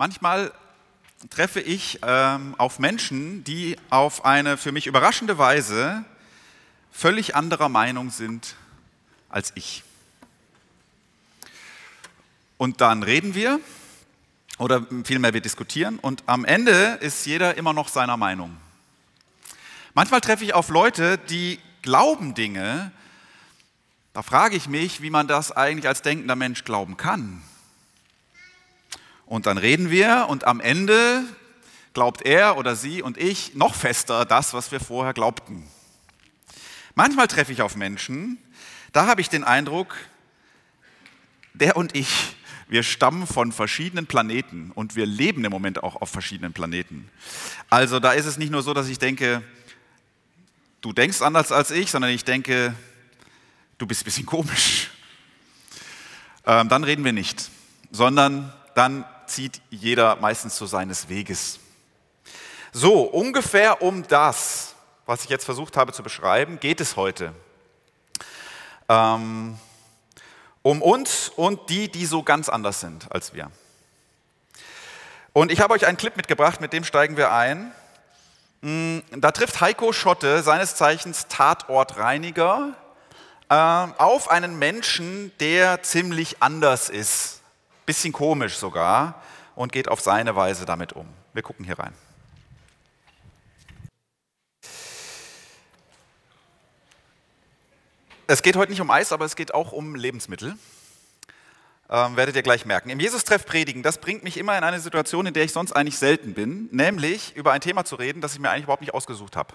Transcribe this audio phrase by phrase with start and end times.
[0.00, 0.50] Manchmal
[1.28, 6.06] treffe ich ähm, auf Menschen, die auf eine für mich überraschende Weise
[6.90, 8.56] völlig anderer Meinung sind
[9.28, 9.84] als ich.
[12.56, 13.60] Und dann reden wir
[14.56, 18.56] oder vielmehr wir diskutieren und am Ende ist jeder immer noch seiner Meinung.
[19.92, 22.90] Manchmal treffe ich auf Leute, die glauben Dinge,
[24.14, 27.42] da frage ich mich, wie man das eigentlich als denkender Mensch glauben kann.
[29.30, 31.22] Und dann reden wir und am Ende
[31.92, 35.68] glaubt er oder sie und ich noch fester das, was wir vorher glaubten.
[36.96, 38.38] Manchmal treffe ich auf Menschen,
[38.90, 39.94] da habe ich den Eindruck,
[41.52, 42.08] der und ich,
[42.68, 47.08] wir stammen von verschiedenen Planeten und wir leben im Moment auch auf verschiedenen Planeten.
[47.68, 49.44] Also da ist es nicht nur so, dass ich denke,
[50.80, 52.74] du denkst anders als ich, sondern ich denke,
[53.78, 54.90] du bist ein bisschen komisch.
[56.46, 57.48] Ähm, dann reden wir nicht,
[57.92, 61.58] sondern dann zieht jeder meistens so seines Weges.
[62.72, 64.74] So, ungefähr um das,
[65.06, 67.32] was ich jetzt versucht habe zu beschreiben, geht es heute.
[68.88, 69.58] Ähm,
[70.62, 73.50] um uns und die, die so ganz anders sind als wir.
[75.32, 77.72] Und ich habe euch einen Clip mitgebracht, mit dem steigen wir ein.
[78.62, 82.74] Hm, da trifft Heiko Schotte, seines Zeichens Tatortreiniger,
[83.48, 87.39] äh, auf einen Menschen, der ziemlich anders ist
[87.90, 89.20] bisschen komisch sogar,
[89.56, 91.08] und geht auf seine Weise damit um.
[91.32, 91.92] Wir gucken hier rein.
[98.28, 100.56] Es geht heute nicht um Eis, aber es geht auch um Lebensmittel.
[101.90, 102.90] Ähm, werdet ihr gleich merken.
[102.90, 105.98] Im Jesus-Treff predigen, das bringt mich immer in eine Situation, in der ich sonst eigentlich
[105.98, 109.34] selten bin, nämlich über ein Thema zu reden, das ich mir eigentlich überhaupt nicht ausgesucht
[109.34, 109.54] habe.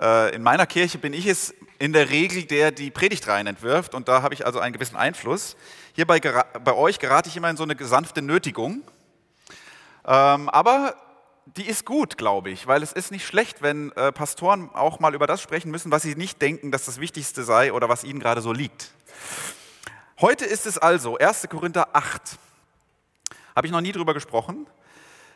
[0.00, 4.06] Äh, in meiner Kirche bin ich es in der Regel, der die Predigtreihen entwirft und
[4.06, 5.56] da habe ich also einen gewissen Einfluss.
[5.94, 8.82] Hier bei, bei euch gerate ich immer in so eine sanfte Nötigung.
[10.06, 10.94] Ähm, aber
[11.46, 15.14] die ist gut, glaube ich, weil es ist nicht schlecht, wenn äh, Pastoren auch mal
[15.14, 18.20] über das sprechen müssen, was sie nicht denken, dass das Wichtigste sei oder was ihnen
[18.20, 18.90] gerade so liegt.
[20.20, 21.48] Heute ist es also 1.
[21.48, 22.20] Korinther 8.
[23.56, 24.66] Habe ich noch nie drüber gesprochen.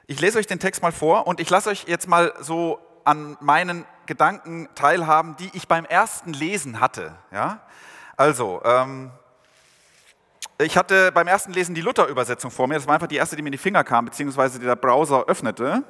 [0.06, 3.38] Ich lese euch den Text mal vor und ich lasse euch jetzt mal so an
[3.40, 7.14] meinen Gedanken teilhaben, die ich beim ersten Lesen hatte.
[7.30, 7.60] Ja?
[8.16, 9.10] Also, ähm,
[10.58, 12.74] ich hatte beim ersten Lesen die Luther-Übersetzung vor mir.
[12.74, 15.24] Das war einfach die erste, die mir in die Finger kam, beziehungsweise die der Browser
[15.26, 15.82] öffnete.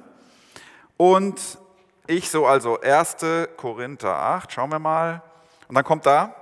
[0.97, 1.59] Und
[2.07, 3.17] ich so, also 1.
[3.57, 5.23] Korinther 8, schauen wir mal.
[5.69, 6.35] Und dann kommt da,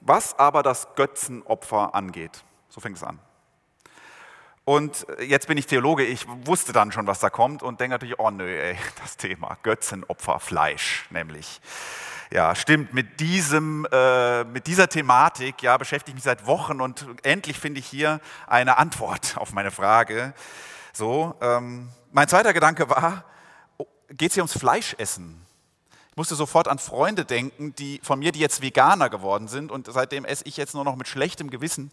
[0.00, 2.42] was aber das Götzenopfer angeht.
[2.68, 3.18] So fängt es an.
[4.70, 8.20] Und jetzt bin ich Theologe, ich wusste dann schon, was da kommt und denke natürlich,
[8.20, 11.60] oh nö, ey, das Thema Götzenopfer, Fleisch nämlich.
[12.30, 17.04] Ja, stimmt, mit, diesem, äh, mit dieser Thematik ja, beschäftige ich mich seit Wochen und
[17.24, 20.34] endlich finde ich hier eine Antwort auf meine Frage.
[20.92, 23.24] So, ähm, mein zweiter Gedanke war,
[23.76, 25.44] oh, geht es hier ums Fleischessen?
[26.12, 29.92] Ich musste sofort an Freunde denken, die von mir, die jetzt Veganer geworden sind und
[29.92, 31.90] seitdem esse ich jetzt nur noch mit schlechtem Gewissen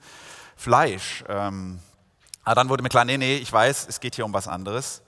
[0.56, 1.24] Fleisch.
[1.28, 1.80] Ähm,
[2.48, 5.02] aber dann wurde mir klar, nee, nee, ich weiß, es geht hier um was anderes.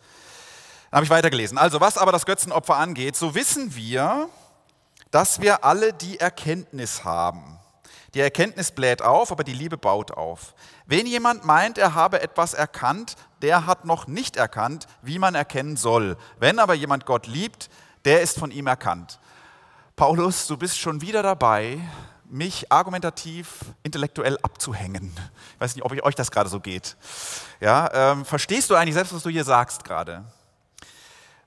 [0.91, 1.57] Dann habe ich weitergelesen.
[1.57, 4.27] Also, was aber das Götzenopfer angeht, so wissen wir,
[5.09, 7.57] dass wir alle die Erkenntnis haben.
[8.13, 10.53] Die Erkenntnis bläht auf, aber die Liebe baut auf.
[10.85, 15.77] Wenn jemand meint, er habe etwas erkannt, der hat noch nicht erkannt, wie man erkennen
[15.77, 16.17] soll.
[16.39, 17.69] Wenn aber jemand Gott liebt,
[18.03, 19.17] der ist von ihm erkannt.
[19.95, 21.79] Paulus, du bist schon wieder dabei,
[22.29, 25.11] mich argumentativ, intellektuell abzuhängen.
[25.55, 26.95] Ich weiß nicht, ob euch das gerade so geht.
[27.59, 30.23] Ja, ähm, verstehst du eigentlich selbst, was du hier sagst gerade?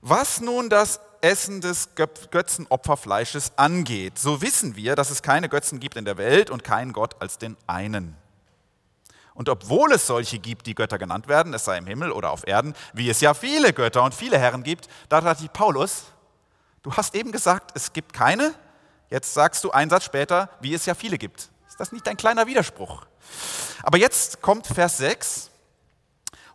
[0.01, 5.95] Was nun das Essen des Götzenopferfleisches angeht, so wissen wir, dass es keine Götzen gibt
[5.95, 8.17] in der Welt und keinen Gott als den einen.
[9.33, 12.45] Und obwohl es solche gibt, die Götter genannt werden, es sei im Himmel oder auf
[12.45, 16.03] Erden, wie es ja viele Götter und viele Herren gibt, da dachte ich, Paulus,
[16.83, 18.53] du hast eben gesagt, es gibt keine,
[19.13, 21.51] Jetzt sagst du einen Satz später, wie es ja viele gibt.
[21.67, 23.05] Ist das nicht ein kleiner Widerspruch?
[23.83, 25.51] Aber jetzt kommt Vers 6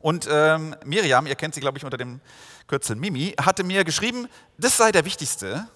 [0.00, 2.20] und ähm, Miriam, ihr kennt sie, glaube ich, unter dem
[2.66, 5.68] Kürzel Mimi, hatte mir geschrieben, das sei der wichtigste,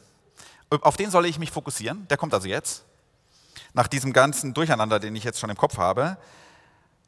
[0.71, 2.09] auf den solle ich mich fokussieren.
[2.09, 2.83] Der kommt also jetzt,
[3.75, 6.17] nach diesem ganzen Durcheinander, den ich jetzt schon im Kopf habe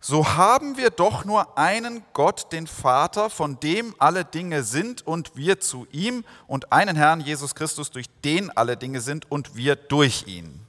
[0.07, 5.35] so haben wir doch nur einen Gott, den Vater, von dem alle Dinge sind und
[5.35, 9.77] wir zu ihm und einen Herrn Jesus Christus, durch den alle Dinge sind und wir
[9.77, 10.67] durch ihn.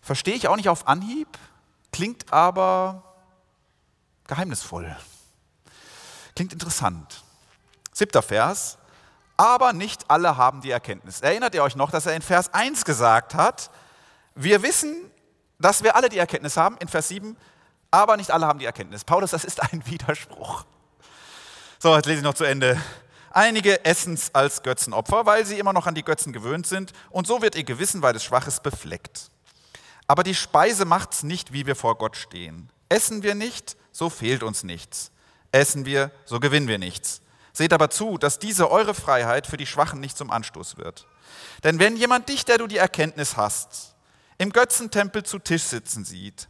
[0.00, 1.26] Verstehe ich auch nicht auf Anhieb,
[1.90, 3.02] klingt aber
[4.28, 4.96] geheimnisvoll.
[6.36, 7.24] Klingt interessant.
[7.92, 8.78] Siebter Vers.
[9.36, 11.20] Aber nicht alle haben die Erkenntnis.
[11.20, 13.72] Erinnert ihr euch noch, dass er in Vers 1 gesagt hat,
[14.36, 15.10] wir wissen,
[15.58, 17.36] dass wir alle die Erkenntnis haben, in Vers 7,
[17.90, 19.04] aber nicht alle haben die Erkenntnis.
[19.04, 20.64] Paulus, das ist ein Widerspruch.
[21.78, 22.80] So, jetzt lese ich noch zu Ende.
[23.30, 27.26] Einige essen es als Götzenopfer, weil sie immer noch an die Götzen gewöhnt sind, und
[27.26, 29.30] so wird ihr Gewissen, weil es schwach ist, befleckt.
[30.06, 32.70] Aber die Speise macht's nicht, wie wir vor Gott stehen.
[32.88, 35.10] Essen wir nicht, so fehlt uns nichts.
[35.50, 37.22] Essen wir, so gewinnen wir nichts.
[37.52, 41.06] Seht aber zu, dass diese eure Freiheit für die Schwachen nicht zum Anstoß wird.
[41.62, 43.93] Denn wenn jemand dich, der du die Erkenntnis hast,
[44.38, 46.48] im Götzentempel zu Tisch sitzen sieht,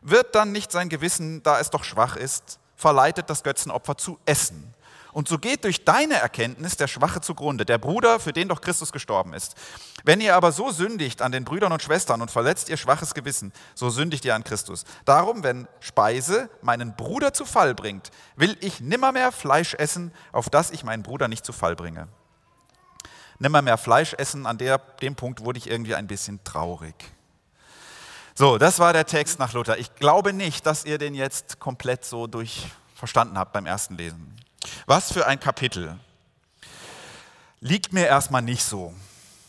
[0.00, 4.74] wird dann nicht sein Gewissen, da es doch schwach ist, verleitet, das Götzenopfer zu essen
[5.14, 8.90] und so geht durch deine Erkenntnis der Schwache zugrunde, der Bruder, für den doch Christus
[8.90, 9.54] gestorben ist.
[10.02, 13.52] Wenn ihr aber so sündigt an den Brüdern und Schwestern und verletzt ihr schwaches Gewissen,
[13.76, 14.84] so sündigt ihr an Christus.
[15.04, 20.72] Darum, wenn Speise meinen Bruder zu Fall bringt, will ich nimmermehr Fleisch essen, auf das
[20.72, 22.08] ich meinen Bruder nicht zu Fall bringe.
[23.44, 26.94] Nimmermehr Fleisch essen, an der, dem Punkt wurde ich irgendwie ein bisschen traurig.
[28.34, 29.78] So, das war der Text nach Luther.
[29.78, 34.34] Ich glaube nicht, dass ihr den jetzt komplett so durch verstanden habt beim ersten Lesen.
[34.86, 35.98] Was für ein Kapitel.
[37.60, 38.94] Liegt mir erstmal nicht so.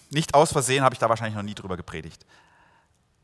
[0.10, 2.26] Nicht aus Versehen habe ich da wahrscheinlich noch nie drüber gepredigt.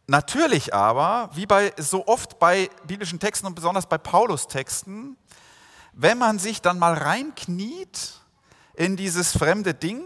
[0.07, 5.18] Natürlich aber, wie bei so oft bei biblischen Texten und besonders bei Paulus-Texten,
[5.94, 8.21] wenn man sich dann mal reinkniet
[8.73, 10.01] in dieses fremde Ding,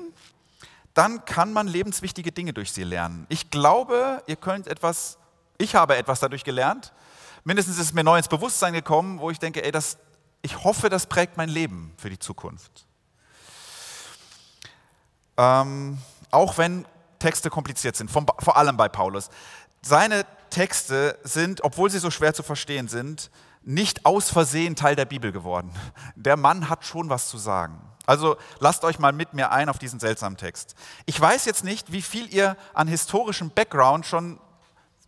[0.96, 3.28] dann kann man lebenswichtige Dinge durch sie lernen.
[3.30, 5.20] Ich glaube, ihr könnt etwas,
[5.58, 6.94] ich habe etwas dadurch gelernt.
[7.44, 9.98] Mindestens ist mir neu ins Bewusstsein gekommen, wo ich denke, ey, das,
[10.42, 12.86] ich hoffe, das prägt mein Leben für die Zukunft.
[15.38, 15.98] Ähm,
[16.32, 16.86] auch wenn
[17.20, 19.30] Texte kompliziert sind, vom, vor allem bei Paulus.
[19.82, 23.30] Seine Texte sind, obwohl sie so schwer zu verstehen sind,
[23.66, 25.72] nicht aus Versehen Teil der Bibel geworden.
[26.16, 27.82] Der Mann hat schon was zu sagen.
[28.06, 30.76] Also lasst euch mal mit mir ein auf diesen seltsamen Text.
[31.06, 34.40] Ich weiß jetzt nicht, wie viel ihr an historischem Background schon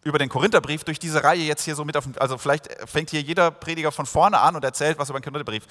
[0.03, 3.21] über den Korintherbrief durch diese Reihe jetzt hier so mit auf, also vielleicht fängt hier
[3.21, 5.67] jeder Prediger von vorne an und erzählt was über den Korintherbrief.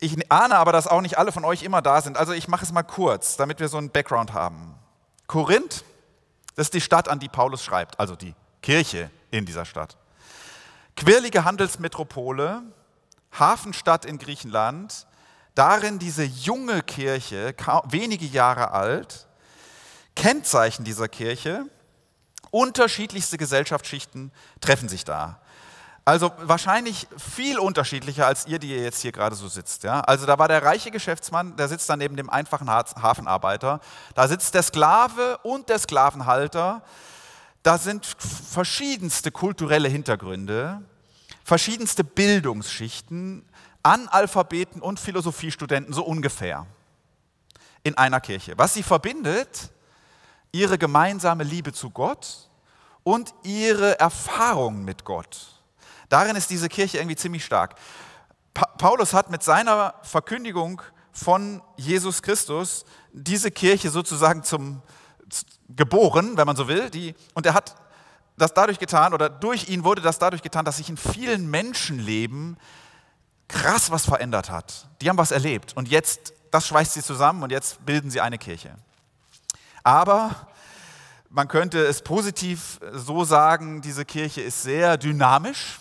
[0.00, 2.16] Ich ahne aber, dass auch nicht alle von euch immer da sind.
[2.16, 4.74] Also ich mache es mal kurz, damit wir so einen Background haben.
[5.28, 5.84] Korinth,
[6.56, 9.96] das ist die Stadt, an die Paulus schreibt, also die Kirche in dieser Stadt.
[10.96, 12.62] Quirlige Handelsmetropole,
[13.38, 15.06] Hafenstadt in Griechenland,
[15.54, 17.54] darin diese junge Kirche,
[17.88, 19.26] wenige Jahre alt.
[20.14, 21.66] Kennzeichen dieser Kirche,
[22.50, 24.30] Unterschiedlichste Gesellschaftsschichten
[24.60, 25.40] treffen sich da.
[26.04, 29.84] Also wahrscheinlich viel unterschiedlicher als ihr, die ihr jetzt hier gerade so sitzt.
[29.84, 30.00] Ja?
[30.00, 33.80] Also da war der reiche Geschäftsmann, der sitzt dann neben dem einfachen Hafenarbeiter.
[34.14, 36.82] Da sitzt der Sklave und der Sklavenhalter.
[37.62, 40.82] Da sind verschiedenste kulturelle Hintergründe,
[41.44, 43.44] verschiedenste Bildungsschichten,
[43.82, 46.66] Analphabeten und Philosophiestudenten, so ungefähr,
[47.84, 48.54] in einer Kirche.
[48.58, 49.70] Was sie verbindet,
[50.52, 52.50] ihre gemeinsame Liebe zu Gott
[53.04, 55.62] und ihre Erfahrung mit Gott.
[56.08, 57.76] Darin ist diese Kirche irgendwie ziemlich stark.
[58.54, 64.82] Pa Paulus hat mit seiner Verkündigung von Jesus Christus diese Kirche sozusagen zum
[65.76, 67.74] geboren, wenn man so will, die, und er hat
[68.36, 72.56] das dadurch getan oder durch ihn wurde das dadurch getan, dass sich in vielen Menschenleben
[73.48, 74.88] krass was verändert hat.
[75.00, 78.38] Die haben was erlebt und jetzt das schweißt sie zusammen und jetzt bilden sie eine
[78.38, 78.74] Kirche.
[79.82, 80.48] Aber
[81.30, 85.80] man könnte es positiv so sagen, diese Kirche ist sehr dynamisch,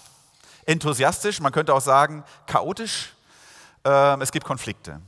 [0.65, 3.13] enthusiastisch, man könnte auch sagen chaotisch.
[3.83, 5.01] Ähm, es gibt Konflikte.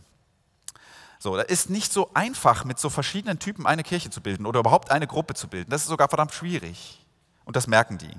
[1.24, 4.60] So, da ist nicht so einfach, mit so verschiedenen Typen eine Kirche zu bilden oder
[4.60, 5.70] überhaupt eine Gruppe zu bilden.
[5.70, 7.00] Das ist sogar verdammt schwierig.
[7.46, 8.12] Und das merken die.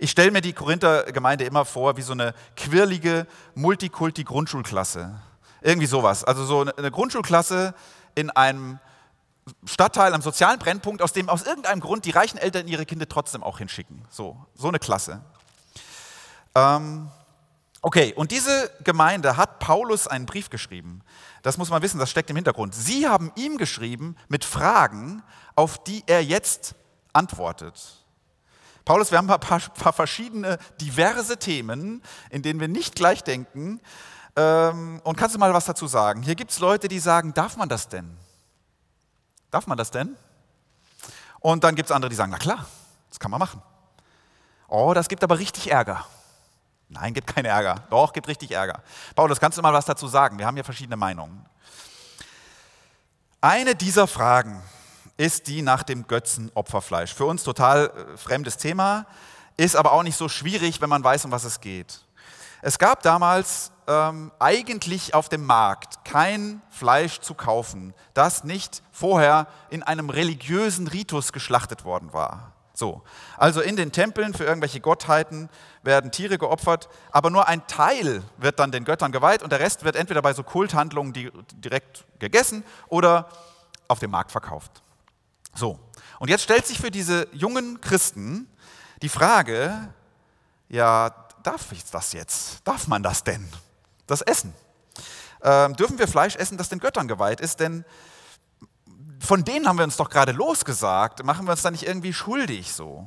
[0.00, 5.14] Ich stelle mir die Korinther-Gemeinde immer vor wie so eine quirlige Multikulti-Grundschulklasse.
[5.60, 6.24] Irgendwie sowas.
[6.24, 7.74] Also so eine Grundschulklasse
[8.16, 8.80] in einem
[9.64, 13.44] Stadtteil, am sozialen Brennpunkt, aus dem aus irgendeinem Grund die reichen Eltern ihre Kinder trotzdem
[13.44, 14.04] auch hinschicken.
[14.10, 15.20] So, so eine Klasse.
[16.56, 17.08] Ähm,
[17.86, 21.02] okay, und diese Gemeinde hat Paulus einen Brief geschrieben.
[21.42, 22.74] Das muss man wissen, das steckt im Hintergrund.
[22.74, 25.22] Sie haben ihm geschrieben mit Fragen,
[25.54, 26.74] auf die er jetzt
[27.12, 28.04] antwortet.
[28.84, 33.80] Paulus, wir haben ein paar, paar verschiedene, diverse Themen, in denen wir nicht gleich denken.
[34.34, 36.22] Ähm, und kannst du mal was dazu sagen?
[36.22, 38.16] Hier gibt es Leute, die sagen, darf man das denn?
[39.52, 40.16] Darf man das denn?
[41.38, 42.66] Und dann gibt es andere, die sagen, na klar,
[43.10, 43.62] das kann man machen.
[44.66, 46.04] Oh, das gibt aber richtig Ärger.
[46.88, 47.84] Nein, gibt keinen Ärger.
[47.90, 48.82] Doch, gibt richtig Ärger.
[49.14, 50.38] Paulus, kannst du mal was dazu sagen?
[50.38, 51.44] Wir haben hier verschiedene Meinungen.
[53.40, 54.62] Eine dieser Fragen
[55.16, 57.14] ist die nach dem Götzenopferfleisch.
[57.14, 59.06] Für uns total äh, fremdes Thema,
[59.56, 62.00] ist aber auch nicht so schwierig, wenn man weiß, um was es geht.
[62.62, 69.46] Es gab damals ähm, eigentlich auf dem Markt kein Fleisch zu kaufen, das nicht vorher
[69.70, 72.52] in einem religiösen Ritus geschlachtet worden war.
[72.76, 73.02] So.
[73.38, 75.48] Also in den Tempeln für irgendwelche Gottheiten
[75.82, 79.84] werden Tiere geopfert, aber nur ein Teil wird dann den Göttern geweiht und der Rest
[79.84, 81.14] wird entweder bei so Kulthandlungen
[81.54, 83.30] direkt gegessen oder
[83.88, 84.82] auf dem Markt verkauft.
[85.54, 85.80] So.
[86.18, 88.46] Und jetzt stellt sich für diese jungen Christen
[89.00, 89.88] die Frage,
[90.68, 91.10] ja,
[91.42, 92.60] darf ich das jetzt?
[92.64, 93.48] Darf man das denn?
[94.06, 94.52] Das Essen?
[95.42, 97.58] Ähm, dürfen wir Fleisch essen, das den Göttern geweiht ist?
[97.60, 97.86] Denn
[99.26, 101.24] von denen haben wir uns doch gerade losgesagt.
[101.24, 103.06] Machen wir uns da nicht irgendwie schuldig so?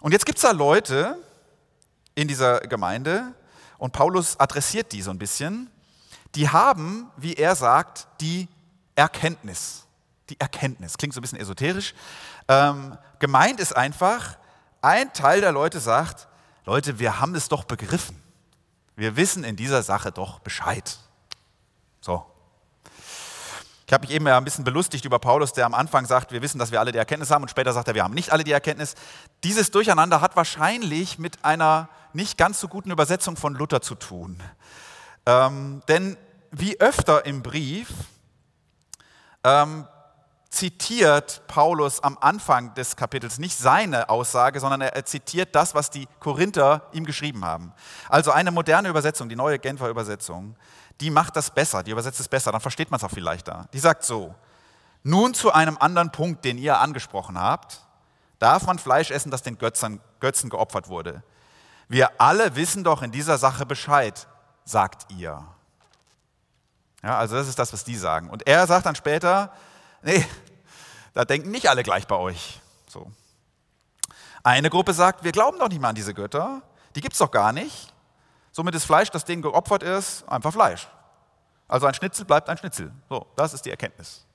[0.00, 1.16] Und jetzt gibt es da Leute
[2.14, 3.34] in dieser Gemeinde,
[3.82, 5.68] und Paulus adressiert die so ein bisschen,
[6.36, 8.46] die haben, wie er sagt, die
[8.94, 9.88] Erkenntnis.
[10.28, 10.96] Die Erkenntnis.
[10.96, 11.92] Klingt so ein bisschen esoterisch.
[12.46, 14.38] Ähm, gemeint ist einfach,
[14.82, 16.28] ein Teil der Leute sagt,
[16.64, 18.22] Leute, wir haben es doch begriffen.
[18.94, 20.98] Wir wissen in dieser Sache doch Bescheid.
[22.00, 22.24] So.
[23.86, 26.42] Ich habe mich eben ja ein bisschen belustigt über Paulus, der am Anfang sagt, wir
[26.42, 28.44] wissen, dass wir alle die Erkenntnis haben und später sagt er, wir haben nicht alle
[28.44, 28.94] die Erkenntnis.
[29.44, 34.40] Dieses Durcheinander hat wahrscheinlich mit einer nicht ganz so guten Übersetzung von Luther zu tun.
[35.26, 36.16] Ähm, denn
[36.50, 37.88] wie öfter im Brief
[39.44, 39.86] ähm,
[40.52, 46.06] zitiert Paulus am Anfang des Kapitels nicht seine Aussage, sondern er zitiert das, was die
[46.20, 47.72] Korinther ihm geschrieben haben.
[48.08, 50.54] Also eine moderne Übersetzung, die neue Genfer Übersetzung,
[51.00, 53.68] die macht das besser, die übersetzt es besser, dann versteht man es auch viel leichter.
[53.72, 54.34] Die sagt so,
[55.02, 57.80] nun zu einem anderen Punkt, den ihr angesprochen habt,
[58.38, 61.22] darf man Fleisch essen, das den Götzen, Götzen geopfert wurde.
[61.88, 64.26] Wir alle wissen doch in dieser Sache Bescheid,
[64.64, 65.44] sagt ihr.
[67.02, 68.30] Ja, also das ist das, was die sagen.
[68.30, 69.52] Und er sagt dann später,
[70.02, 70.26] Nee,
[71.14, 72.60] da denken nicht alle gleich bei euch.
[72.88, 73.10] So.
[74.42, 76.62] Eine Gruppe sagt, wir glauben doch nicht mehr an diese Götter,
[76.96, 77.91] die gibt es doch gar nicht.
[78.52, 80.86] Somit ist Fleisch, das denen geopfert ist, einfach Fleisch.
[81.68, 82.92] Also ein Schnitzel bleibt ein Schnitzel.
[83.08, 84.26] So, das ist die Erkenntnis.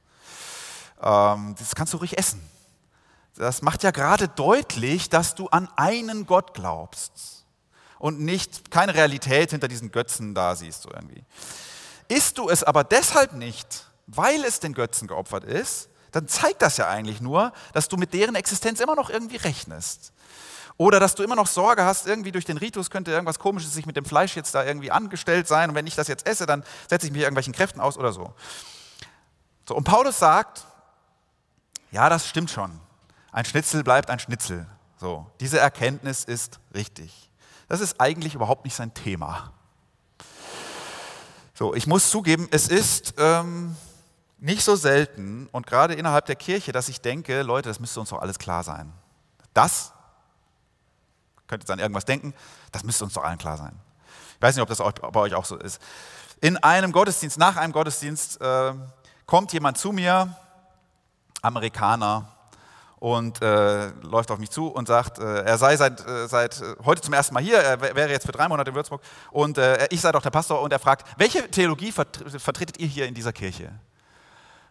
[1.01, 2.41] Ähm, das kannst du ruhig essen.
[3.35, 7.45] Das macht ja gerade deutlich, dass du an einen Gott glaubst
[7.99, 10.81] und nicht keine Realität hinter diesen Götzen da siehst.
[10.81, 11.23] So irgendwie.
[12.07, 16.77] Isst du es aber deshalb nicht, weil es den Götzen geopfert ist, dann zeigt das
[16.77, 20.13] ja eigentlich nur, dass du mit deren Existenz immer noch irgendwie rechnest.
[20.77, 23.87] Oder dass du immer noch Sorge hast, irgendwie durch den Ritus könnte irgendwas Komisches sich
[23.87, 26.63] mit dem Fleisch jetzt da irgendwie angestellt sein und wenn ich das jetzt esse, dann
[26.87, 28.33] setze ich mich irgendwelchen Kräften aus oder so.
[29.67, 29.75] so.
[29.75, 30.65] Und Paulus sagt,
[31.91, 32.79] ja, das stimmt schon.
[33.31, 34.67] Ein Schnitzel bleibt ein Schnitzel.
[34.99, 37.31] So, diese Erkenntnis ist richtig.
[37.67, 39.51] Das ist eigentlich überhaupt nicht sein Thema.
[41.53, 43.75] So, ich muss zugeben, es ist ähm,
[44.37, 48.09] nicht so selten und gerade innerhalb der Kirche, dass ich denke, Leute, das müsste uns
[48.09, 48.93] doch alles klar sein.
[49.53, 49.91] Das,
[51.47, 52.33] könnt ihr an irgendwas denken,
[52.71, 53.73] das müsste uns doch allen klar sein.
[54.35, 55.81] Ich weiß nicht, ob das bei euch auch so ist.
[56.41, 58.73] In einem Gottesdienst, nach einem Gottesdienst, äh,
[59.25, 60.35] kommt jemand zu mir,
[61.41, 62.31] Amerikaner,
[62.99, 66.75] und äh, läuft auf mich zu und sagt, äh, er sei seit, äh, seit äh,
[66.83, 69.01] heute zum ersten Mal hier, er wäre jetzt für drei Monate in Würzburg
[69.31, 73.05] und äh, ich sei doch der Pastor und er fragt, welche Theologie vertretet ihr hier
[73.05, 73.71] in dieser Kirche?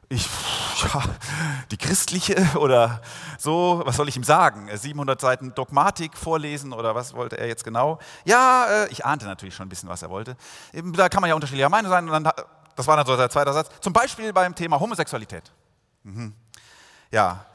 [0.08, 0.28] ich,
[0.82, 1.02] ja,
[1.70, 3.00] die christliche oder
[3.38, 4.68] so, was soll ich ihm sagen?
[4.72, 7.98] 700 Seiten Dogmatik vorlesen oder was wollte er jetzt genau?
[8.24, 10.36] Ja, äh, ich ahnte natürlich schon ein bisschen, was er wollte.
[10.72, 12.08] Da kann man ja unterschiedlicher Meinung sein.
[12.08, 12.32] Und dann,
[12.74, 13.70] das war dann so der zweite Satz.
[13.80, 15.50] Zum Beispiel beim Thema Homosexualität.
[16.02, 16.34] Mhm.
[17.10, 17.46] Ja,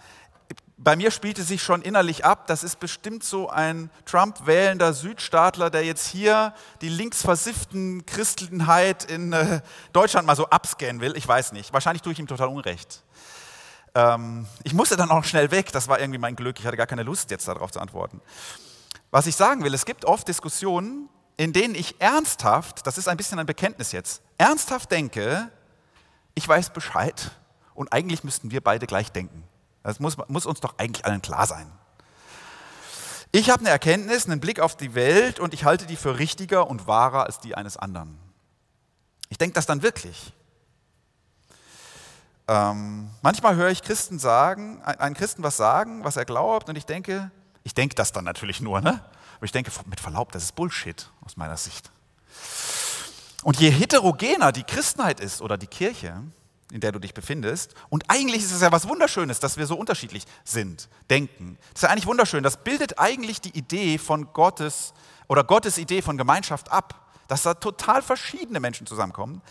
[0.84, 5.86] bei mir spielte sich schon innerlich ab, das ist bestimmt so ein Trump-wählender Südstaatler, der
[5.86, 9.62] jetzt hier die linksversifften Christenheit in äh,
[9.94, 11.16] Deutschland mal so abscannen will.
[11.16, 11.72] Ich weiß nicht.
[11.72, 13.04] Wahrscheinlich tue ich ihm total Unrecht.
[13.96, 15.72] Ähm, ich musste dann auch schnell weg.
[15.72, 16.60] Das war irgendwie mein Glück.
[16.60, 18.22] Ich hatte gar keine Lust, jetzt darauf zu antworten.
[19.12, 23.18] Was ich sagen will, es gibt oft Diskussionen, in denen ich ernsthaft, das ist ein
[23.18, 25.52] bisschen ein Bekenntnis jetzt, ernsthaft denke,
[26.34, 27.32] ich weiß Bescheid
[27.74, 29.44] und eigentlich müssten wir beide gleich denken.
[29.84, 31.70] Das muss, muss uns doch eigentlich allen klar sein.
[33.34, 36.70] Ich habe eine Erkenntnis, einen Blick auf die Welt und ich halte die für richtiger
[36.70, 38.18] und wahrer als die eines anderen.
[39.30, 40.34] Ich denke das dann wirklich.
[42.48, 46.86] Ähm, manchmal höre ich Christen sagen, einen Christen was sagen, was er glaubt, und ich
[46.86, 47.32] denke,
[47.64, 49.02] ich denke das dann natürlich nur, ne?
[49.38, 51.92] Aber ich denke, mit Verlaub, das ist Bullshit aus meiner Sicht.
[53.44, 56.22] Und je heterogener die Christenheit ist oder die Kirche,
[56.72, 57.74] in der du dich befindest.
[57.90, 61.58] Und eigentlich ist es ja was Wunderschönes, dass wir so unterschiedlich sind, denken.
[61.74, 62.44] Das ist ja eigentlich wunderschön.
[62.44, 64.94] Das bildet eigentlich die Idee von Gottes
[65.28, 69.42] oder Gottes Idee von Gemeinschaft ab, dass da total verschiedene Menschen zusammenkommen.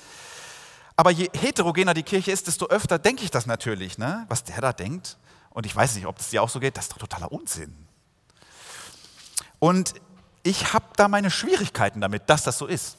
[1.01, 4.27] Aber je heterogener die Kirche ist, desto öfter denke ich das natürlich, ne?
[4.29, 5.17] was der da denkt.
[5.49, 7.75] Und ich weiß nicht, ob es dir auch so geht, das ist doch totaler Unsinn.
[9.59, 9.95] Und
[10.43, 12.99] ich habe da meine Schwierigkeiten damit, dass das so ist.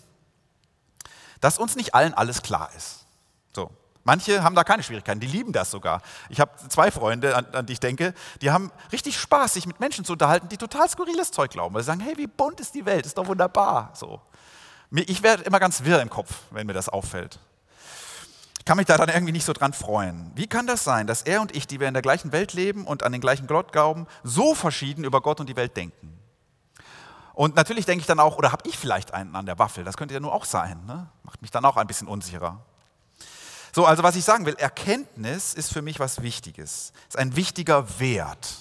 [1.42, 3.06] Dass uns nicht allen alles klar ist.
[3.54, 3.70] So.
[4.04, 6.02] Manche haben da keine Schwierigkeiten, die lieben das sogar.
[6.30, 9.80] Ich habe zwei Freunde, an, an, die ich denke, die haben richtig Spaß, sich mit
[9.80, 12.74] Menschen zu unterhalten, die total skurriles Zeug glauben, weil sie sagen, hey, wie bunt ist
[12.74, 13.92] die Welt, ist doch wunderbar.
[13.94, 14.20] So.
[14.90, 17.40] Ich werde immer ganz wirr im Kopf, wenn mir das auffällt.
[18.62, 20.32] Ich kann mich da dann irgendwie nicht so dran freuen.
[20.36, 22.86] Wie kann das sein, dass er und ich, die wir in der gleichen Welt leben
[22.86, 26.16] und an den gleichen Gott glauben, so verschieden über Gott und die Welt denken?
[27.34, 29.84] Und natürlich denke ich dann auch, oder habe ich vielleicht einen an der Waffel?
[29.84, 30.80] Das könnte ja nur auch sein.
[30.86, 31.10] Ne?
[31.24, 32.64] Macht mich dann auch ein bisschen unsicherer.
[33.74, 36.94] So, also was ich sagen will, Erkenntnis ist für mich was Wichtiges.
[37.08, 38.58] Ist ein wichtiger Wert.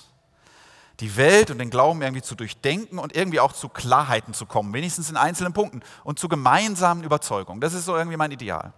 [1.01, 4.73] Die Welt und den Glauben irgendwie zu durchdenken und irgendwie auch zu Klarheiten zu kommen,
[4.73, 7.61] wenigstens in einzelnen Punkten und zu gemeinsamen Überzeugungen.
[7.61, 8.73] Das ist so irgendwie mein Ideal.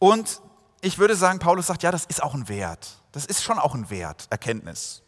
[0.00, 0.40] Und
[0.80, 2.88] ich würde sagen, Paulus sagt, ja, das ist auch ein Wert.
[3.12, 5.02] Das ist schon auch ein Wert, Erkenntnis.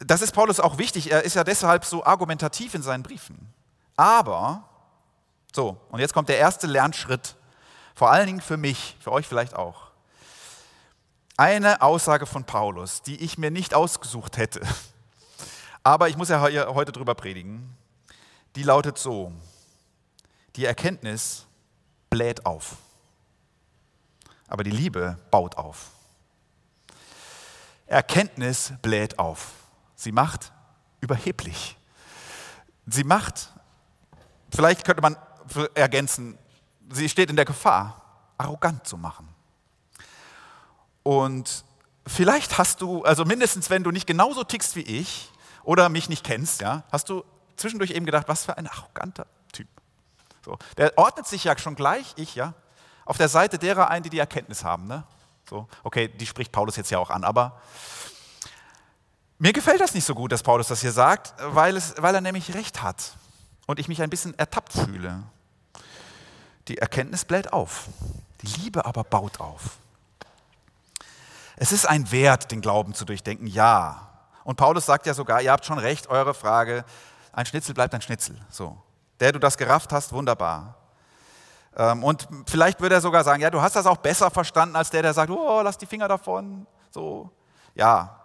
[0.00, 1.12] Das ist Paulus auch wichtig.
[1.12, 3.54] Er ist ja deshalb so argumentativ in seinen Briefen.
[3.96, 4.68] Aber,
[5.54, 7.36] so, und jetzt kommt der erste Lernschritt,
[7.94, 9.92] vor allen Dingen für mich, für euch vielleicht auch.
[11.36, 14.62] Eine Aussage von Paulus, die ich mir nicht ausgesucht hätte,
[15.84, 17.76] aber ich muss ja heute drüber predigen,
[18.56, 19.32] die lautet so,
[20.56, 21.46] die Erkenntnis
[22.10, 22.76] bläht auf
[24.52, 25.92] aber die Liebe baut auf.
[27.86, 29.52] Erkenntnis bläht auf.
[29.94, 30.52] Sie macht
[31.00, 31.78] überheblich.
[32.86, 33.50] Sie macht,
[34.54, 35.16] vielleicht könnte man
[35.74, 36.36] ergänzen,
[36.90, 38.02] sie steht in der Gefahr,
[38.36, 39.26] arrogant zu machen.
[41.02, 41.64] Und
[42.06, 45.30] vielleicht hast du, also mindestens wenn du nicht genauso tickst wie ich
[45.62, 47.24] oder mich nicht kennst, ja, hast du
[47.56, 49.68] zwischendurch eben gedacht, was für ein arroganter Typ.
[50.44, 52.52] So, der ordnet sich ja schon gleich, ich ja,
[53.04, 54.86] auf der Seite derer ein, die die Erkenntnis haben.
[54.86, 55.04] Ne?
[55.48, 57.60] So, okay, die spricht Paulus jetzt ja auch an, aber
[59.38, 62.20] mir gefällt das nicht so gut, dass Paulus das hier sagt, weil, es, weil er
[62.20, 63.16] nämlich recht hat
[63.66, 65.22] und ich mich ein bisschen ertappt fühle.
[66.68, 67.88] Die Erkenntnis bläht auf,
[68.42, 69.78] die Liebe aber baut auf.
[71.56, 74.08] Es ist ein Wert, den Glauben zu durchdenken, ja.
[74.44, 76.84] Und Paulus sagt ja sogar, ihr habt schon recht, eure Frage,
[77.32, 78.40] ein Schnitzel bleibt ein Schnitzel.
[78.50, 78.80] So.
[79.20, 80.76] Der du das gerafft hast, wunderbar.
[81.76, 84.90] Ähm, und vielleicht würde er sogar sagen, ja, du hast das auch besser verstanden als
[84.90, 86.66] der, der sagt, oh, lass die Finger davon.
[86.90, 87.30] So,
[87.74, 88.18] ja.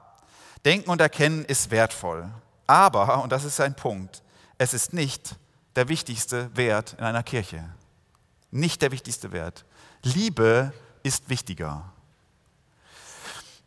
[0.66, 2.30] Denken und Erkennen ist wertvoll.
[2.66, 4.22] Aber, und das ist ein Punkt,
[4.58, 5.36] es ist nicht
[5.76, 7.64] der wichtigste Wert in einer Kirche.
[8.52, 9.66] Nicht der wichtigste Wert.
[10.04, 11.94] Liebe ist wichtiger.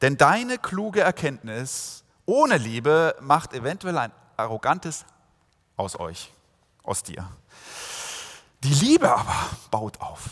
[0.03, 5.05] Denn deine kluge Erkenntnis ohne Liebe macht eventuell ein arrogantes
[5.77, 6.33] aus euch,
[6.83, 7.29] aus dir.
[8.63, 10.31] Die Liebe aber baut auf.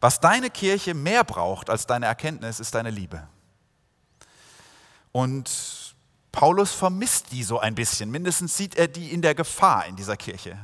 [0.00, 3.26] Was deine Kirche mehr braucht als deine Erkenntnis, ist deine Liebe.
[5.10, 5.96] Und
[6.30, 8.10] Paulus vermisst die so ein bisschen.
[8.10, 10.56] Mindestens sieht er die in der Gefahr in dieser Kirche.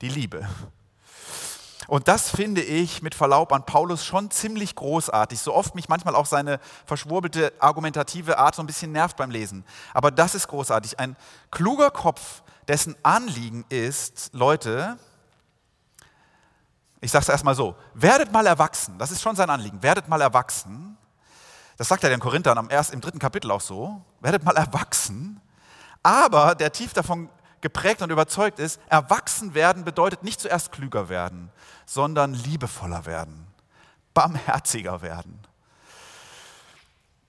[0.00, 0.48] Die Liebe.
[1.86, 5.38] Und das finde ich mit Verlaub an Paulus schon ziemlich großartig.
[5.38, 9.64] So oft mich manchmal auch seine verschwurbelte argumentative Art so ein bisschen nervt beim Lesen.
[9.92, 10.98] Aber das ist großartig.
[10.98, 11.16] Ein
[11.50, 14.96] kluger Kopf, dessen Anliegen ist, Leute,
[17.04, 20.22] ich sage es erstmal so, werdet mal erwachsen, das ist schon sein Anliegen, werdet mal
[20.22, 20.96] erwachsen.
[21.76, 25.38] Das sagt er den Korinthern am ersten, im dritten Kapitel auch so, werdet mal erwachsen.
[26.02, 27.28] Aber der tief davon
[27.60, 31.50] geprägt und überzeugt ist, erwachsen werden bedeutet nicht zuerst klüger werden,
[31.84, 33.48] sondern liebevoller werden,
[34.14, 35.38] barmherziger werden.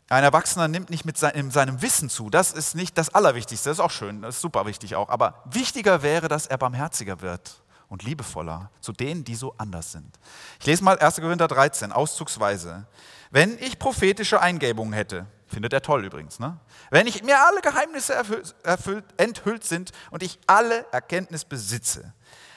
[0.07, 2.29] Ein Erwachsener nimmt nicht mit seinem Wissen zu.
[2.29, 3.69] Das ist nicht das Allerwichtigste.
[3.69, 5.09] Das ist auch schön, das ist super wichtig auch.
[5.09, 7.64] Aber wichtiger wäre, dass er barmherziger wird
[7.95, 10.19] und liebevoller zu denen, die so anders sind.
[10.59, 11.15] Ich lese mal 1.
[11.15, 12.85] Korinther 13, auszugsweise.
[13.31, 16.59] Wenn ich prophetische Eingebungen hätte, findet er toll übrigens, ne?
[16.89, 18.13] wenn ich mir alle Geheimnisse
[18.63, 22.13] erfüllt, enthüllt sind und ich alle Erkenntnis besitze,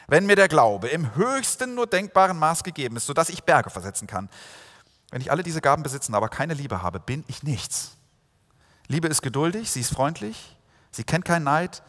[0.09, 4.09] wenn mir der Glaube im höchsten nur denkbaren Maß gegeben ist, sodass ich Berge versetzen
[4.09, 4.29] kann,
[5.13, 7.93] wenn ich alle diese Gaben besitze, aber keine Liebe habe, bin ich nichts.
[8.89, 10.57] Liebe ist geduldig, sie ist freundlich,
[10.91, 11.85] sie kennt keinen Neid,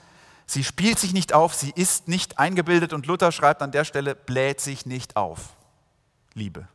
[0.50, 4.16] Sie spielt sich nicht auf, sie ist nicht eingebildet und Luther schreibt an der Stelle,
[4.16, 5.56] bläht sich nicht auf.
[6.34, 6.68] Liebe.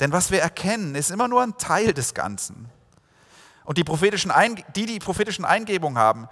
[0.00, 2.68] Denn was wir erkennen, ist immer nur ein Teil des Ganzen.
[3.62, 4.32] Und die, prophetischen
[4.74, 6.28] die, die prophetischen Eingebungen haben,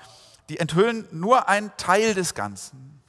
[0.49, 3.01] die enthüllen nur einen Teil des Ganzen.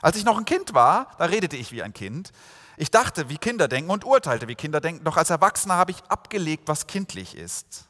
[0.00, 2.30] Als ich noch ein Kind war, da redete ich wie ein Kind.
[2.76, 5.02] Ich dachte, wie Kinder denken und urteilte, wie Kinder denken.
[5.02, 7.88] Doch als Erwachsener habe ich abgelegt, was kindlich ist.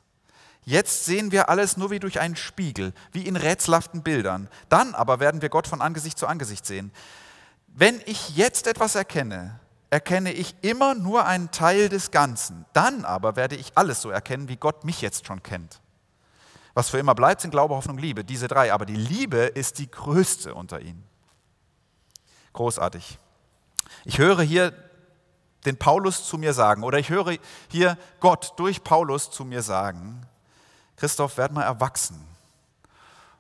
[0.69, 4.49] Jetzt sehen wir alles nur wie durch einen Spiegel, wie in rätselhaften Bildern.
[4.69, 6.91] Dann aber werden wir Gott von Angesicht zu Angesicht sehen.
[7.69, 12.65] Wenn ich jetzt etwas erkenne, erkenne ich immer nur einen Teil des Ganzen.
[12.73, 15.81] Dann aber werde ich alles so erkennen, wie Gott mich jetzt schon kennt.
[16.75, 18.73] Was für immer bleibt, sind Glaube, Hoffnung, Liebe, diese drei.
[18.73, 21.05] Aber die Liebe ist die größte unter ihnen.
[22.55, 23.21] Großartig.
[24.05, 24.73] Ich höre hier
[25.65, 27.37] den Paulus zu mir sagen, oder ich höre
[27.69, 30.27] hier Gott durch Paulus zu mir sagen,
[30.97, 32.25] Christoph, werd mal erwachsen.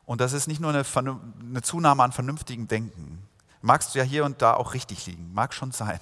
[0.04, 3.26] Und das ist nicht nur eine, Zunahme an vernünftigem Denken.
[3.60, 5.98] Magst du ja hier und da auch richtig liegen, mag schon sein.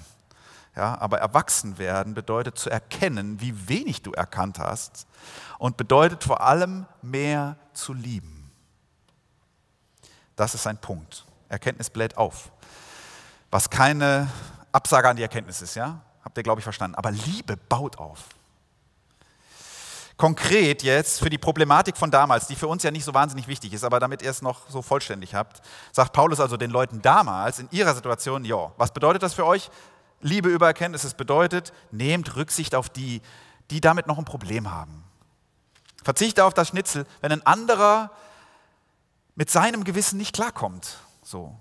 [0.77, 5.07] Ja, aber erwachsen werden bedeutet zu erkennen, wie wenig du erkannt hast
[5.59, 8.51] und bedeutet vor allem mehr zu lieben.
[10.37, 11.25] Das ist ein Punkt.
[11.49, 12.51] Erkenntnis bläht auf.
[13.53, 14.29] Was keine
[14.73, 16.01] Absage an die Erkenntnis ist, ja?
[16.25, 16.97] Habt ihr, glaube ich, verstanden.
[16.97, 18.25] Aber Liebe baut auf.
[20.25, 23.75] Konkret jetzt für die Problematik von damals, die für uns ja nicht so wahnsinnig wichtig
[23.75, 25.61] ist, aber damit ihr es noch so vollständig habt,
[25.93, 29.71] sagt Paulus also den Leuten damals in ihrer Situation, ja, was bedeutet das für euch?
[30.23, 33.21] Liebe über Erkenntnis, es bedeutet, nehmt Rücksicht auf die,
[33.71, 35.05] die damit noch ein Problem haben.
[36.03, 38.11] Verzichte auf das Schnitzel, wenn ein anderer
[39.35, 41.01] mit seinem Gewissen nicht klarkommt.
[41.23, 41.55] So.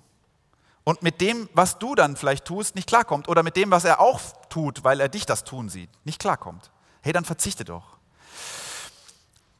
[0.86, 3.28] Und mit dem, was du dann vielleicht tust, nicht klarkommt.
[3.28, 6.72] Oder mit dem, was er auch tut, weil er dich das tun sieht, nicht klarkommt.
[7.02, 7.98] Hey, dann verzichte doch.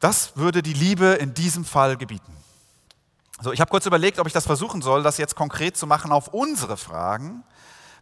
[0.04, 2.36] Das würde die Liebe in diesem Fall gebieten.
[3.40, 6.12] So, ich habe kurz überlegt, ob ich das versuchen soll, das jetzt konkret zu machen
[6.12, 7.42] auf unsere Fragen.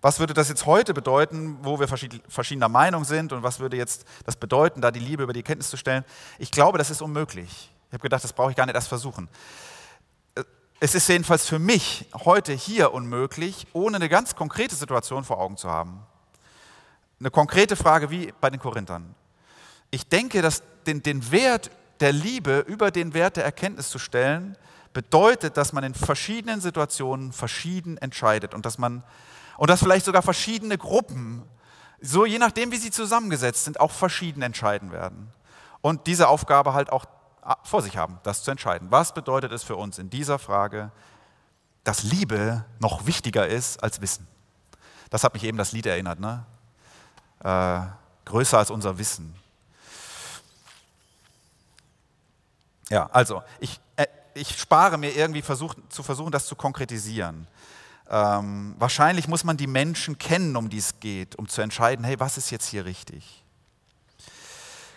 [0.01, 4.05] Was würde das jetzt heute bedeuten, wo wir verschiedener Meinung sind und was würde jetzt
[4.25, 6.05] das bedeuten, da die Liebe über die Kenntnis zu stellen?
[6.41, 7.71] Ich glaube, das ist unmöglich.
[7.87, 9.29] Ich habe gedacht, das brauche ich gar nicht erst versuchen.
[10.81, 15.57] Es ist jedenfalls für mich heute hier unmöglich, ohne eine ganz konkrete Situation vor Augen
[15.57, 16.03] zu haben.
[17.21, 19.15] Eine konkrete Frage wie bei den Korinthern.
[19.93, 21.71] Ich denke, dass den, den Wert
[22.03, 24.57] der Liebe über den Wert der Erkenntnis zu stellen,
[24.93, 29.03] bedeutet, dass man in verschiedenen Situationen verschieden entscheidet und dass man
[29.57, 31.43] und dass vielleicht sogar verschiedene Gruppen,
[32.01, 35.29] so je nachdem, wie sie zusammengesetzt sind, auch verschieden entscheiden werden.
[35.81, 37.05] Und diese Aufgabe halt auch
[37.62, 38.91] vor sich haben, das zu entscheiden.
[38.91, 40.91] Was bedeutet es für uns in dieser Frage,
[41.85, 44.27] dass Liebe noch wichtiger ist als Wissen?
[45.11, 46.45] Das hat mich eben das Lied erinnert, ne?
[47.45, 47.81] Äh,
[48.25, 49.35] größer als unser Wissen.
[52.93, 57.47] Ja, also ich, äh, ich spare mir irgendwie versuch, zu versuchen, das zu konkretisieren.
[58.11, 62.21] Ähm, wahrscheinlich muss man die Menschen kennen, um die es geht, um zu entscheiden, hey,
[62.21, 63.43] was ist jetzt hier richtig?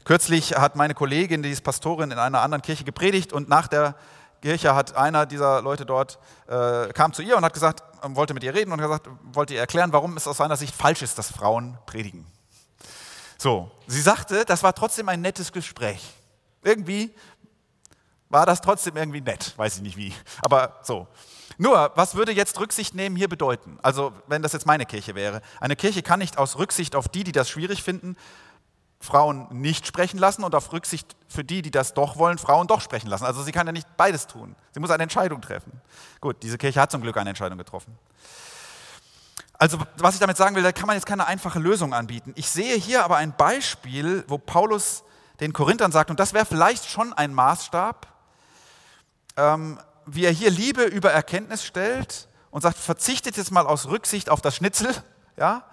[0.04, 3.96] Kürzlich hat meine Kollegin, die ist Pastorin in einer anderen Kirche, gepredigt und nach der
[4.42, 8.34] Kirche hat einer dieser Leute dort, äh, kam zu ihr und hat gesagt, ähm, wollte
[8.34, 11.18] mit ihr reden und gesagt, wollte ihr erklären, warum es aus seiner Sicht falsch ist,
[11.18, 12.28] dass Frauen predigen.
[13.38, 16.04] So, sie sagte, das war trotzdem ein nettes Gespräch.
[16.66, 17.14] Irgendwie
[18.36, 21.08] war das trotzdem irgendwie nett, weiß ich nicht wie, aber so.
[21.58, 23.80] Nur, was würde jetzt Rücksicht nehmen hier bedeuten?
[23.82, 25.41] Also, wenn das jetzt meine Kirche wäre.
[25.62, 28.17] Eine Kirche kann nicht aus Rücksicht auf die, die das schwierig finden,
[29.00, 32.82] Frauen nicht sprechen lassen und auf Rücksicht für die, die das doch wollen, Frauen doch
[32.82, 33.24] sprechen lassen.
[33.24, 34.58] Also sie kann ja nicht beides tun.
[34.74, 35.71] Sie muss eine Entscheidung treffen.
[36.19, 37.98] Gut, diese Kirche hat zum Glück eine Entscheidung getroffen.
[39.54, 42.34] Also was ich damit sagen will, da kann man jetzt keine einfache Lösung anbieten.
[42.36, 45.06] Ich sehe hier aber ein Beispiel, wo Paulus
[45.39, 48.14] den Korinthern sagt, und das wäre vielleicht schon ein Maßstab,
[49.38, 54.30] ähm, wie er hier Liebe über Erkenntnis stellt und sagt, verzichtet jetzt mal aus Rücksicht
[54.30, 54.93] auf das Schnitzel,
[55.38, 55.65] ja,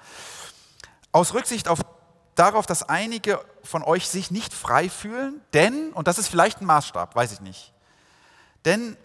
[1.12, 1.80] aus Rücksicht auf
[2.34, 6.64] darauf, dass einige von euch sich nicht frei fühlen, denn, und das ist vielleicht ein
[6.64, 7.72] Maßstab, weiß ich nicht,
[8.64, 8.96] denn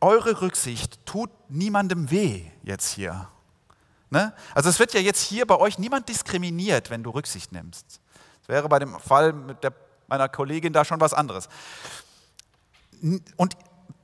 [0.00, 3.28] eure Rücksicht tut niemandem weh jetzt hier.
[4.08, 4.32] Ne?
[4.54, 8.00] Also es wird ja jetzt hier bei euch niemand diskriminiert, wenn du Rücksicht nimmst.
[8.40, 9.72] Das wäre bei dem Fall mit der,
[10.08, 11.48] meiner Kollegin da schon was anderes.
[13.36, 13.56] Und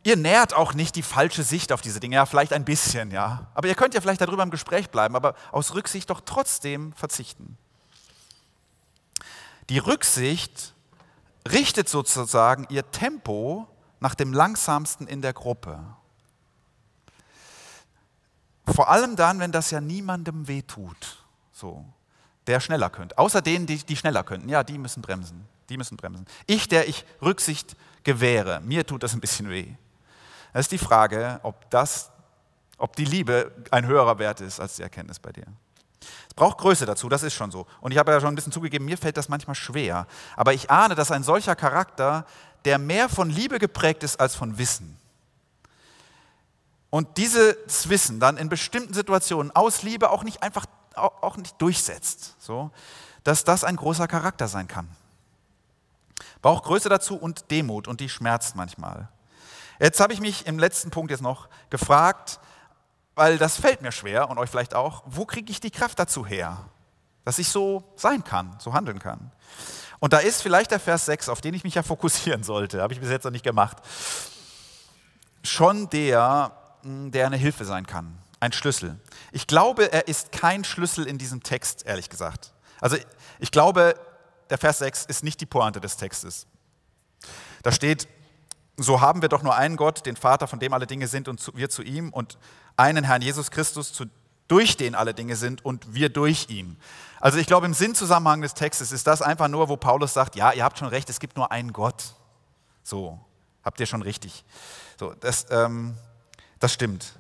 [0.07, 3.49] ihr nährt auch nicht die falsche Sicht auf diese Dinge, ja, vielleicht ein bisschen, ja.
[3.55, 7.59] Aber ihr könnt ja vielleicht darüber im Gespräch bleiben, aber aus Rücksicht doch trotzdem verzichten.
[9.69, 10.75] Die Rücksicht
[11.51, 13.67] richtet sozusagen ihr Tempo
[13.99, 15.81] nach dem langsamsten in der Gruppe.
[18.65, 21.85] Vor allem dann, wenn das ja niemandem wehtut, so,
[22.47, 23.19] der schneller könnte.
[23.19, 24.49] Außer denen, die, die schneller könnten.
[24.49, 25.49] Ja, die müssen bremsen.
[25.69, 26.27] Die müssen bremsen.
[26.47, 29.75] Ich, der ich Rücksicht gewähre, mir tut das ein bisschen weh.
[30.57, 32.11] Das ist die Frage, ob, das,
[32.79, 35.45] ob die Liebe ein höherer Wert ist als die Erkenntnis bei dir
[36.35, 37.67] braucht Größe dazu, das ist schon so.
[37.81, 40.07] Und ich habe ja schon ein bisschen zugegeben, mir fällt das manchmal schwer.
[40.35, 42.27] Aber ich ahne, dass ein solcher Charakter,
[42.65, 44.99] der mehr von Liebe geprägt ist als von Wissen,
[46.89, 50.65] und dieses Wissen dann in bestimmten Situationen aus Liebe auch nicht einfach
[50.95, 52.71] auch nicht durchsetzt, so,
[53.25, 54.89] dass das ein großer Charakter sein kann.
[56.41, 59.09] Braucht Größe dazu und Demut und die schmerzt manchmal.
[59.79, 62.41] Jetzt habe ich mich im letzten Punkt jetzt noch gefragt,
[63.15, 66.27] weil das fällt mir schwer und euch vielleicht auch, wo kriege ich die Kraft dazu
[66.27, 66.59] her,
[67.25, 69.33] dass ich so sein kann, so handeln kann.
[69.99, 72.93] Und da ist vielleicht der Vers 6, auf den ich mich ja fokussieren sollte, habe
[72.93, 73.79] ich bis jetzt noch nicht gemacht,
[75.43, 78.99] schon der, hm, der eine Hilfe sein kann, ein Schlüssel.
[79.33, 82.53] Ich glaube, er ist kein Schlüssel in diesem Text, ehrlich gesagt.
[82.81, 82.97] Also
[83.39, 83.95] ich glaube,
[84.51, 86.47] der Vers 6 ist nicht die Pointe des Textes.
[87.63, 88.07] Da steht,
[88.77, 91.57] so haben wir doch nur einen Gott, den Vater, von dem alle Dinge sind und
[91.57, 92.39] wir zu ihm und
[92.77, 93.93] einen Herrn Jesus Christus,
[94.49, 96.77] durch den alle Dinge sind und wir durch ihn.
[97.21, 100.53] Also ich glaube, im Sinnzusammenhang des Textes ist das einfach nur, wo Paulus sagt, ja,
[100.53, 102.15] ihr habt schon recht, es gibt nur einen Gott.
[102.83, 103.19] So,
[103.65, 104.45] habt ihr schon richtig.
[104.99, 105.97] So, das, ähm,
[106.61, 107.19] das stimmt.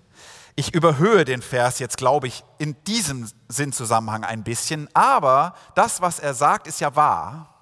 [0.54, 6.18] Ich überhöhe den Vers jetzt, glaube ich, in diesem Sinnzusammenhang ein bisschen, aber das, was
[6.18, 7.54] er sagt, ist ja wahr.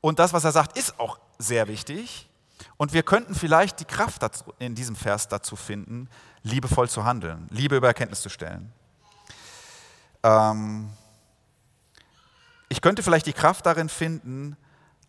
[0.00, 2.28] Und das, was er sagt, ist auch sehr wichtig.
[2.76, 6.08] Und wir könnten vielleicht die Kraft dazu, in diesem Vers dazu finden,
[6.42, 8.72] liebevoll zu handeln, Liebe über Erkenntnis zu stellen.
[10.22, 10.90] Ähm
[12.68, 14.56] ich könnte vielleicht die Kraft darin finden,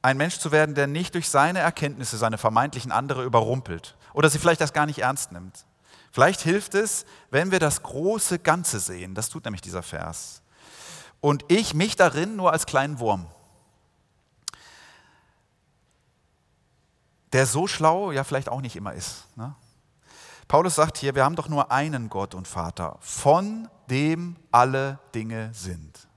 [0.01, 4.39] ein Mensch zu werden, der nicht durch seine Erkenntnisse seine vermeintlichen andere überrumpelt oder sie
[4.39, 5.65] vielleicht das gar nicht ernst nimmt.
[6.11, 9.15] Vielleicht hilft es, wenn wir das große Ganze sehen.
[9.15, 10.41] Das tut nämlich dieser Vers.
[11.19, 13.27] Und ich mich darin nur als kleinen Wurm.
[17.33, 19.27] Der so schlau ja vielleicht auch nicht immer ist.
[19.35, 19.53] Ne?
[20.47, 25.49] Paulus sagt hier, wir haben doch nur einen Gott und Vater, von dem alle Dinge
[25.53, 26.07] sind.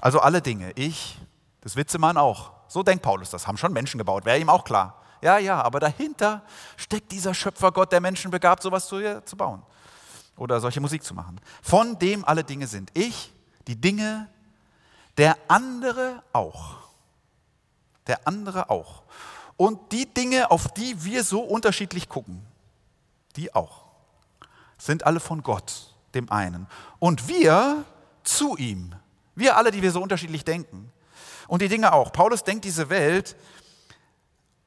[0.00, 1.18] Also alle Dinge, ich,
[1.62, 2.52] das Witzemann auch.
[2.68, 5.02] So denkt Paulus das, haben schon Menschen gebaut, wäre ihm auch klar.
[5.22, 6.42] Ja, ja, aber dahinter
[6.76, 9.62] steckt dieser Schöpfergott, der Menschen begabt, sowas zu, zu bauen
[10.36, 11.40] oder solche Musik zu machen.
[11.62, 12.90] Von dem alle Dinge sind.
[12.94, 13.32] Ich,
[13.66, 14.28] die Dinge,
[15.18, 16.78] der andere auch.
[18.06, 19.02] Der andere auch.
[19.60, 22.40] Und die Dinge, auf die wir so unterschiedlich gucken,
[23.36, 23.84] die auch,
[24.78, 26.66] sind alle von Gott, dem einen.
[26.98, 27.84] Und wir
[28.22, 28.94] zu ihm.
[29.34, 30.90] Wir alle, die wir so unterschiedlich denken.
[31.46, 32.10] Und die Dinge auch.
[32.10, 33.36] Paulus denkt diese Welt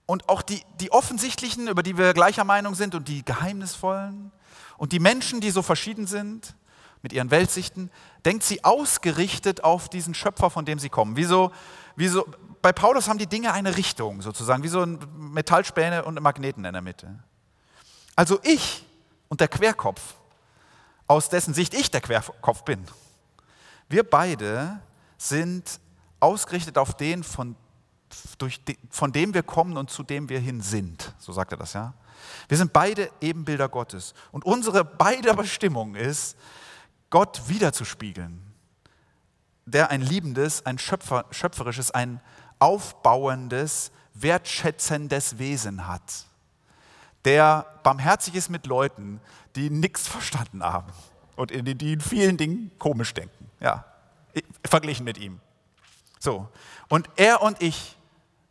[0.05, 4.31] und auch die, die offensichtlichen, über die wir gleicher Meinung sind und die geheimnisvollen
[4.77, 6.55] und die Menschen, die so verschieden sind
[7.01, 7.89] mit ihren Weltsichten,
[8.25, 11.15] denkt sie ausgerichtet auf diesen Schöpfer, von dem sie kommen.
[11.15, 11.51] Wie so,
[11.95, 12.27] wie so,
[12.63, 16.71] bei Paulus haben die Dinge eine Richtung sozusagen, wie so ein Metallspäne und Magneten in
[16.71, 17.19] der Mitte.
[18.15, 18.85] Also ich
[19.27, 20.15] und der Querkopf,
[21.05, 22.85] aus dessen Sicht ich der Querkopf bin,
[23.89, 24.79] wir beide
[25.17, 25.81] sind
[26.21, 27.57] ausgerichtet auf den, von
[28.37, 31.13] durch de, von dem wir kommen und zu dem wir hin sind.
[31.19, 31.93] So sagt er das, ja.
[32.47, 34.13] Wir sind beide Ebenbilder Gottes.
[34.31, 36.37] Und unsere beide Bestimmung ist,
[37.09, 38.41] Gott wiederzuspiegeln,
[39.65, 42.21] der ein liebendes, ein Schöpfer, schöpferisches, ein
[42.63, 46.27] aufbauendes, wertschätzendes Wesen hat.
[47.25, 49.19] Der barmherzig ist mit Leuten,
[49.57, 50.87] die nichts verstanden haben
[51.35, 53.51] und die in vielen Dingen komisch denken.
[53.59, 53.83] Ja,
[54.65, 55.41] verglichen mit ihm.
[56.21, 56.47] So.
[56.87, 57.97] Und er und ich,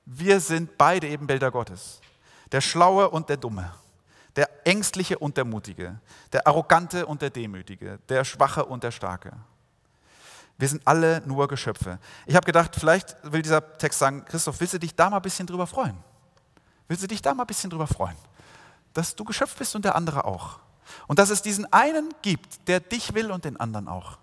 [0.05, 2.03] wir sind beide eben Bilder Gottes.
[2.51, 3.73] Der Schlaue und der Dumme.
[4.37, 5.99] Der Ängstliche und der Mutige.
[6.35, 7.99] Der Arrogante und der Demütige.
[8.11, 9.33] Der Schwache und der Starke.
[10.59, 11.99] Wir sind alle nur Geschöpfe.
[12.27, 15.23] Ich habe gedacht, vielleicht will dieser Text sagen, Christoph, willst du dich da mal ein
[15.23, 15.97] bisschen drüber freuen?
[16.89, 18.17] Willst du dich da mal ein bisschen drüber freuen?
[18.93, 20.59] Dass du Geschöpf bist und der andere auch.
[21.07, 24.19] Und dass es diesen einen gibt, der dich will und den anderen auch.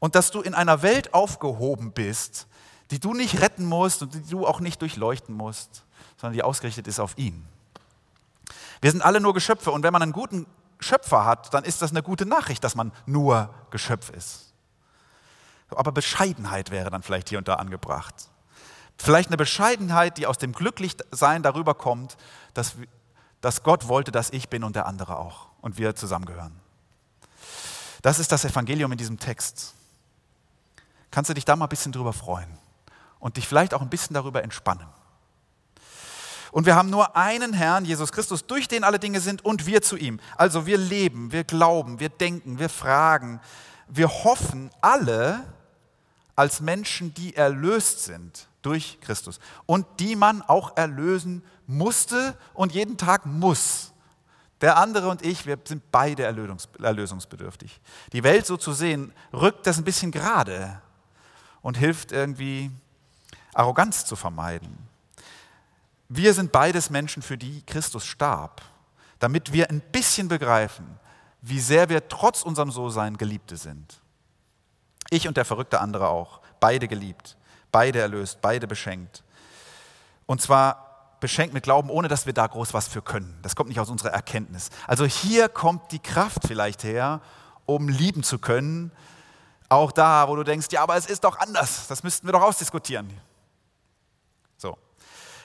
[0.00, 2.46] Und dass du in einer Welt aufgehoben bist,
[2.90, 5.84] die du nicht retten musst und die du auch nicht durchleuchten musst,
[6.16, 7.46] sondern die ausgerichtet ist auf ihn.
[8.80, 10.46] Wir sind alle nur Geschöpfe und wenn man einen guten
[10.80, 14.47] Schöpfer hat, dann ist das eine gute Nachricht, dass man nur Geschöpf ist.
[15.70, 18.14] Aber Bescheidenheit wäre dann vielleicht hier und da angebracht.
[18.96, 22.16] Vielleicht eine Bescheidenheit, die aus dem Glücklichsein darüber kommt,
[22.54, 22.74] dass,
[23.40, 26.58] dass Gott wollte, dass ich bin und der andere auch und wir zusammengehören.
[28.02, 29.74] Das ist das Evangelium in diesem Text.
[31.10, 32.58] Kannst du dich da mal ein bisschen drüber freuen?
[33.20, 34.86] und dich vielleicht auch ein bisschen darüber entspannen.
[36.50, 39.82] Und wir haben nur einen Herrn, Jesus Christus, durch den alle Dinge sind und wir
[39.82, 40.18] zu ihm.
[40.36, 43.40] Also wir leben, wir glauben, wir denken, wir fragen,
[43.86, 45.44] wir hoffen alle
[46.38, 52.96] als Menschen, die erlöst sind durch Christus und die man auch erlösen musste und jeden
[52.96, 53.92] Tag muss.
[54.60, 57.80] Der andere und ich, wir sind beide erlösungsbedürftig.
[58.12, 60.80] Die Welt so zu sehen, rückt das ein bisschen gerade
[61.60, 62.70] und hilft irgendwie
[63.52, 64.78] Arroganz zu vermeiden.
[66.08, 68.62] Wir sind beides Menschen, für die Christus starb,
[69.18, 71.00] damit wir ein bisschen begreifen,
[71.42, 74.00] wie sehr wir trotz unserem So-Sein Geliebte sind.
[75.10, 77.36] Ich und der verrückte andere auch, beide geliebt,
[77.72, 79.22] beide erlöst, beide beschenkt.
[80.26, 83.38] Und zwar beschenkt mit Glauben, ohne dass wir da groß was für können.
[83.42, 84.70] Das kommt nicht aus unserer Erkenntnis.
[84.86, 87.20] Also hier kommt die Kraft vielleicht her,
[87.66, 88.92] um lieben zu können.
[89.68, 91.88] Auch da, wo du denkst, ja, aber es ist doch anders.
[91.88, 93.10] Das müssten wir doch ausdiskutieren.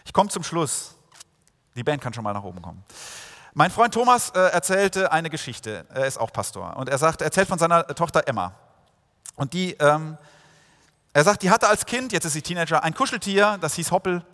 [0.05, 0.95] Ich komme zum Schluss.
[1.75, 2.83] Die Band kann schon mal nach oben kommen.
[3.53, 5.85] Mein Freund Thomas äh, erzählte eine Geschichte.
[5.93, 6.75] Er ist auch Pastor.
[6.77, 8.53] Und er sagt, er erzählt von seiner Tochter Emma.
[9.35, 10.17] Und die ähm,
[11.13, 14.25] Er sagt, die hatte als Kind, jetzt ist sie Teenager, ein Kuscheltier, das hieß Hoppel.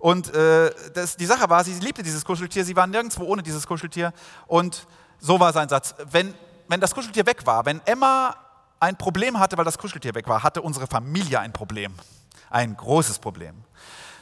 [0.00, 3.66] Und äh, das, die Sache war, sie liebte dieses Kuscheltier, sie war nirgendwo ohne dieses
[3.66, 4.12] Kuscheltier.
[4.46, 4.86] Und
[5.20, 5.94] so war sein Satz.
[6.10, 6.34] Wenn,
[6.68, 8.34] wenn das Kuscheltier weg war, wenn Emma
[8.80, 11.94] ein Problem hatte, weil das Kuscheltier weg war, hatte unsere Familie ein Problem.
[12.48, 13.54] Ein großes Problem.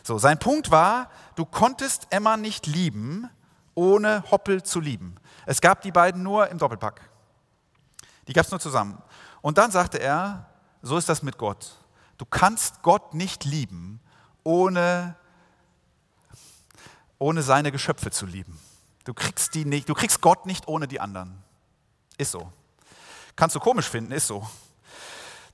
[0.02, 3.30] So, sein Punkt war, du konntest Emma nicht lieben,
[3.74, 5.14] ohne Hoppel zu lieben.
[5.46, 7.00] Es gab die beiden nur im Doppelpack.
[8.26, 9.00] Die gab es nur zusammen.
[9.48, 10.44] Und dann sagte er,
[10.82, 11.70] so ist das mit Gott.
[12.18, 13.98] Du kannst Gott nicht lieben,
[14.44, 15.16] ohne,
[17.18, 18.60] ohne seine Geschöpfe zu lieben.
[19.04, 21.42] Du kriegst, die nicht, du kriegst Gott nicht ohne die anderen.
[22.18, 22.52] Ist so.
[23.36, 24.46] Kannst du komisch finden, ist so.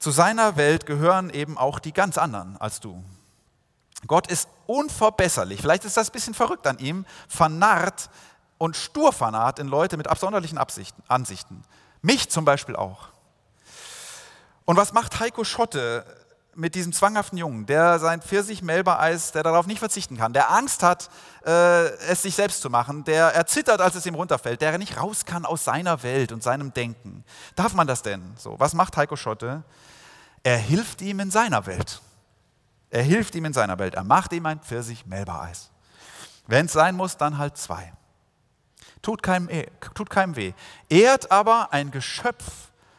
[0.01, 3.01] Zu seiner Welt gehören eben auch die ganz anderen als du.
[4.09, 5.61] Gott ist unverbesserlich.
[5.61, 8.11] Vielleicht ist das ein bisschen verrückt an ihm, vernarrt
[8.59, 11.63] und stur vernarrt in Leute mit absonderlichen Absichten, Ansichten.
[12.03, 13.14] Mich zum Beispiel auch.
[14.65, 16.05] Und was macht Heiko Schotte
[16.57, 21.11] mit diesem zwanghaften Jungen, der sein Pfirsich-Melba-Eis, der darauf nicht verzichten kann, der Angst hat,
[21.45, 25.25] äh, es sich selbst zu machen, der erzittert, als es ihm runterfällt, der nicht raus
[25.25, 27.25] kann aus seiner Welt und seinem Denken.
[27.57, 28.23] Darf man das denn?
[28.37, 29.65] So, was macht Heiko Schotte?
[30.43, 32.01] Er hilft ihm in seiner Welt.
[32.91, 33.95] Er hilft ihm in seiner Welt.
[33.95, 35.71] Er macht ihm ein Pfirsich-Melba-Eis.
[36.47, 37.93] Wenn es sein muss, dann halt zwei.
[39.03, 39.49] Tut keinem,
[39.95, 40.53] tut keinem weh.
[40.89, 42.45] Ehrt aber ein Geschöpf,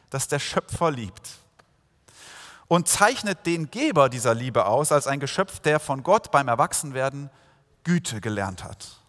[0.09, 1.44] das der Schöpfer liebt
[2.67, 7.29] und zeichnet den Geber dieser Liebe aus als ein Geschöpf, der von Gott beim Erwachsenwerden
[7.83, 8.99] Güte gelernt hat.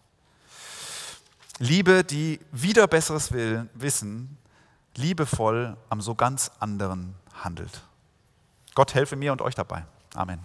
[1.59, 4.37] Liebe, die wieder besseres Wissen,
[4.95, 7.81] liebevoll am so ganz anderen handelt.
[8.75, 9.85] Gott helfe mir und euch dabei.
[10.13, 10.39] Amen.